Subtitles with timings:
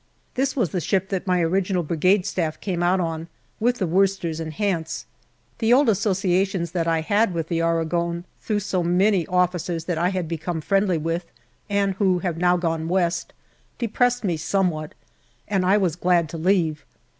[0.33, 3.27] This was the ship that my original Brigade Staff came out on,
[3.59, 5.05] with the Worcesters and Hants.
[5.59, 10.09] The old associations that I had with the Aragon, through so many officers that I
[10.09, 11.27] had become friendly with
[11.69, 13.31] and who have now gone West,
[13.77, 14.95] depressed me somewhat,
[15.47, 16.83] and I was glad to leave.